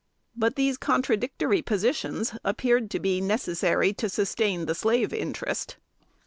[0.35, 5.77] But these contradictory positions appeared to be necessary to sustain the slave interest.